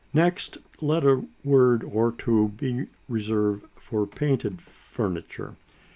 [0.15, 5.57] Next let a word or two be reserved for Painted Furniture.